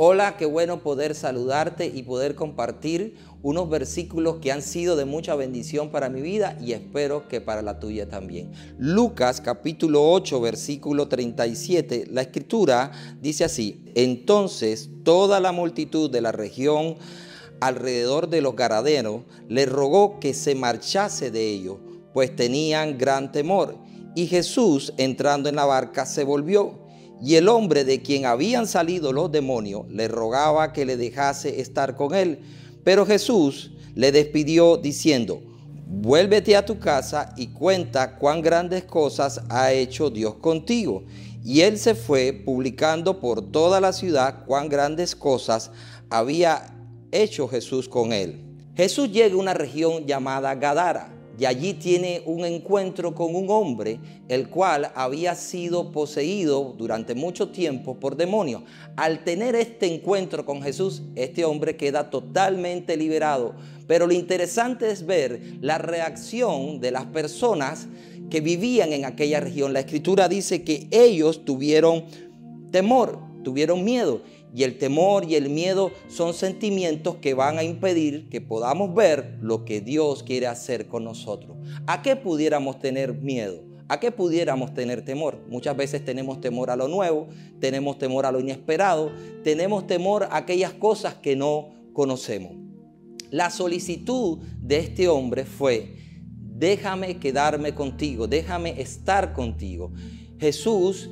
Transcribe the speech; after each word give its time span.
Hola, 0.00 0.36
qué 0.36 0.46
bueno 0.46 0.78
poder 0.78 1.16
saludarte 1.16 1.86
y 1.92 2.04
poder 2.04 2.36
compartir 2.36 3.16
unos 3.42 3.68
versículos 3.68 4.36
que 4.36 4.52
han 4.52 4.62
sido 4.62 4.94
de 4.94 5.04
mucha 5.04 5.34
bendición 5.34 5.90
para 5.90 6.08
mi 6.08 6.22
vida 6.22 6.56
y 6.60 6.70
espero 6.70 7.26
que 7.26 7.40
para 7.40 7.62
la 7.62 7.80
tuya 7.80 8.08
también. 8.08 8.52
Lucas 8.78 9.40
capítulo 9.40 10.08
8 10.12 10.40
versículo 10.40 11.08
37, 11.08 12.06
la 12.12 12.22
escritura 12.22 12.92
dice 13.20 13.42
así, 13.42 13.86
entonces 13.96 14.88
toda 15.02 15.40
la 15.40 15.50
multitud 15.50 16.08
de 16.08 16.20
la 16.20 16.30
región 16.30 16.94
alrededor 17.60 18.28
de 18.28 18.40
los 18.40 18.54
garaderos 18.54 19.22
le 19.48 19.66
rogó 19.66 20.20
que 20.20 20.32
se 20.32 20.54
marchase 20.54 21.32
de 21.32 21.50
ellos, 21.50 21.78
pues 22.14 22.36
tenían 22.36 22.98
gran 22.98 23.32
temor. 23.32 23.76
Y 24.14 24.28
Jesús 24.28 24.94
entrando 24.96 25.48
en 25.48 25.56
la 25.56 25.64
barca 25.64 26.06
se 26.06 26.22
volvió 26.22 26.86
y 27.22 27.34
el 27.34 27.48
hombre 27.48 27.84
de 27.84 28.02
quien 28.02 28.26
habían 28.26 28.66
salido 28.66 29.12
los 29.12 29.30
demonios 29.32 29.88
le 29.90 30.08
rogaba 30.08 30.72
que 30.72 30.84
le 30.84 30.96
dejase 30.96 31.60
estar 31.60 31.96
con 31.96 32.14
él. 32.14 32.40
Pero 32.84 33.06
Jesús 33.06 33.72
le 33.94 34.12
despidió 34.12 34.76
diciendo, 34.76 35.42
vuélvete 35.86 36.56
a 36.56 36.64
tu 36.64 36.78
casa 36.78 37.32
y 37.36 37.48
cuenta 37.48 38.16
cuán 38.16 38.42
grandes 38.42 38.84
cosas 38.84 39.40
ha 39.48 39.72
hecho 39.72 40.10
Dios 40.10 40.34
contigo. 40.34 41.04
Y 41.44 41.62
él 41.62 41.78
se 41.78 41.94
fue 41.94 42.32
publicando 42.32 43.20
por 43.20 43.50
toda 43.50 43.80
la 43.80 43.92
ciudad 43.92 44.44
cuán 44.46 44.68
grandes 44.68 45.16
cosas 45.16 45.70
había 46.10 46.74
hecho 47.10 47.48
Jesús 47.48 47.88
con 47.88 48.12
él. 48.12 48.44
Jesús 48.76 49.10
llega 49.10 49.34
a 49.34 49.38
una 49.38 49.54
región 49.54 50.06
llamada 50.06 50.54
Gadara 50.54 51.17
y 51.38 51.44
allí 51.44 51.74
tiene 51.74 52.22
un 52.26 52.44
encuentro 52.44 53.14
con 53.14 53.36
un 53.36 53.48
hombre 53.48 54.00
el 54.28 54.48
cual 54.48 54.90
había 54.94 55.36
sido 55.36 55.92
poseído 55.92 56.74
durante 56.76 57.14
mucho 57.14 57.50
tiempo 57.50 58.00
por 58.00 58.16
demonios. 58.16 58.62
Al 58.96 59.22
tener 59.22 59.54
este 59.54 59.86
encuentro 59.86 60.44
con 60.44 60.62
Jesús, 60.62 61.02
este 61.14 61.44
hombre 61.44 61.76
queda 61.76 62.10
totalmente 62.10 62.96
liberado. 62.96 63.54
Pero 63.86 64.06
lo 64.06 64.12
interesante 64.12 64.90
es 64.90 65.06
ver 65.06 65.40
la 65.60 65.78
reacción 65.78 66.80
de 66.80 66.90
las 66.90 67.06
personas 67.06 67.86
que 68.30 68.40
vivían 68.40 68.92
en 68.92 69.04
aquella 69.04 69.38
región. 69.38 69.72
La 69.72 69.80
escritura 69.80 70.28
dice 70.28 70.64
que 70.64 70.88
ellos 70.90 71.44
tuvieron 71.44 72.04
temor, 72.72 73.20
tuvieron 73.44 73.84
miedo. 73.84 74.22
Y 74.54 74.62
el 74.62 74.78
temor 74.78 75.24
y 75.24 75.34
el 75.34 75.50
miedo 75.50 75.92
son 76.08 76.34
sentimientos 76.34 77.16
que 77.16 77.34
van 77.34 77.58
a 77.58 77.62
impedir 77.62 78.28
que 78.28 78.40
podamos 78.40 78.94
ver 78.94 79.36
lo 79.40 79.64
que 79.64 79.80
Dios 79.80 80.22
quiere 80.22 80.46
hacer 80.46 80.86
con 80.86 81.04
nosotros. 81.04 81.56
¿A 81.86 82.02
qué 82.02 82.16
pudiéramos 82.16 82.78
tener 82.78 83.14
miedo? 83.14 83.62
¿A 83.88 84.00
qué 84.00 84.12
pudiéramos 84.12 84.74
tener 84.74 85.02
temor? 85.02 85.38
Muchas 85.48 85.76
veces 85.76 86.04
tenemos 86.04 86.40
temor 86.40 86.70
a 86.70 86.76
lo 86.76 86.88
nuevo, 86.88 87.28
tenemos 87.58 87.98
temor 87.98 88.26
a 88.26 88.32
lo 88.32 88.38
inesperado, 88.38 89.10
tenemos 89.42 89.86
temor 89.86 90.24
a 90.24 90.36
aquellas 90.36 90.72
cosas 90.72 91.14
que 91.14 91.36
no 91.36 91.70
conocemos. 91.94 92.52
La 93.30 93.50
solicitud 93.50 94.38
de 94.60 94.78
este 94.78 95.08
hombre 95.08 95.44
fue, 95.44 95.96
déjame 96.38 97.18
quedarme 97.18 97.74
contigo, 97.74 98.26
déjame 98.26 98.80
estar 98.80 99.32
contigo. 99.32 99.92
Jesús 100.38 101.08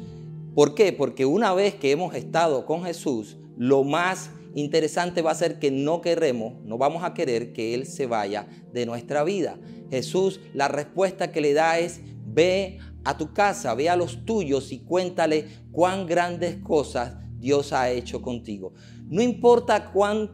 ¿Por 0.57 0.75
qué? 0.75 0.91
Porque 0.95 1.27
una 1.27 1.53
vez 1.53 1.75
que 1.75 1.91
hemos 1.91 2.15
estado 2.15 2.65
con 2.65 2.83
Jesús, 2.83 3.37
lo 3.59 3.85
más 3.85 4.31
interesante 4.55 5.21
va 5.21 5.33
a 5.33 5.35
ser 5.35 5.59
que 5.59 5.71
no 5.71 6.01
queremos, 6.01 6.65
no 6.65 6.79
vamos 6.79 7.05
a 7.05 7.13
querer 7.13 7.53
que 7.53 7.75
Él 7.75 7.85
se 7.85 8.07
vaya 8.07 8.49
de 8.73 8.87
nuestra 8.87 9.23
vida. 9.23 9.59
Jesús, 9.91 10.41
la 10.55 10.69
respuesta 10.69 11.31
que 11.31 11.43
le 11.43 11.53
da 11.53 11.79
es, 11.79 12.01
ve 12.25 12.79
a 13.05 13.19
tu 13.19 13.35
casa, 13.35 13.75
ve 13.75 13.91
a 13.91 13.97
los 13.97 14.25
tuyos 14.25 14.73
y 14.73 14.79
cuéntale 14.79 15.47
cuán 15.73 16.07
grandes 16.07 16.57
cosas 16.57 17.17
Dios 17.39 17.75
ha 17.75 17.91
hecho 17.91 18.23
contigo. 18.23 18.73
No 19.11 19.21
importa 19.21 19.93
cuán 19.93 20.31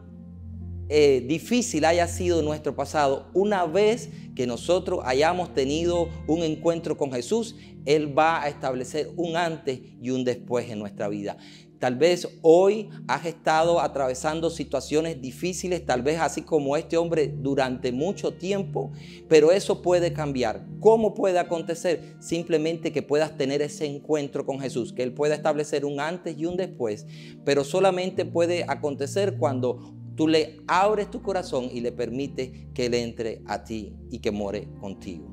eh, 0.89 1.23
difícil 1.27 1.85
haya 1.85 2.07
sido 2.07 2.41
nuestro 2.41 2.75
pasado, 2.75 3.29
una 3.33 3.65
vez 3.65 4.09
que 4.35 4.45
nosotros 4.47 4.99
hayamos 5.05 5.53
tenido 5.53 6.09
un 6.27 6.43
encuentro 6.43 6.97
con 6.97 7.11
Jesús, 7.11 7.55
Él 7.85 8.17
va 8.17 8.41
a 8.41 8.49
establecer 8.49 9.11
un 9.15 9.35
antes 9.35 9.79
y 10.01 10.09
un 10.09 10.23
después 10.23 10.69
en 10.69 10.79
nuestra 10.79 11.07
vida. 11.07 11.37
Tal 11.83 11.97
vez 11.97 12.29
hoy 12.43 12.89
has 13.09 13.25
estado 13.25 13.81
atravesando 13.81 14.49
situaciones 14.49 15.21
difíciles, 15.21 15.85
tal 15.85 16.01
vez 16.01 16.17
así 16.17 16.41
como 16.41 16.77
este 16.77 16.95
hombre 16.95 17.27
durante 17.27 17.91
mucho 17.91 18.35
tiempo, 18.35 18.93
pero 19.27 19.51
eso 19.51 19.81
puede 19.81 20.13
cambiar. 20.13 20.65
¿Cómo 20.79 21.13
puede 21.13 21.39
acontecer? 21.39 22.15
Simplemente 22.19 22.93
que 22.93 23.01
puedas 23.01 23.35
tener 23.35 23.61
ese 23.61 23.85
encuentro 23.85 24.45
con 24.45 24.61
Jesús, 24.61 24.93
que 24.93 25.03
Él 25.03 25.13
pueda 25.13 25.35
establecer 25.35 25.83
un 25.83 25.99
antes 25.99 26.37
y 26.37 26.45
un 26.45 26.55
después, 26.55 27.05
pero 27.43 27.65
solamente 27.65 28.23
puede 28.23 28.63
acontecer 28.65 29.35
cuando 29.37 29.93
Tú 30.15 30.27
le 30.27 30.61
abres 30.67 31.09
tu 31.09 31.21
corazón 31.21 31.69
y 31.71 31.81
le 31.81 31.91
permites 31.91 32.51
que 32.73 32.85
Él 32.85 32.93
entre 32.93 33.41
a 33.47 33.63
ti 33.63 33.93
y 34.11 34.19
que 34.19 34.31
more 34.31 34.67
contigo. 34.79 35.32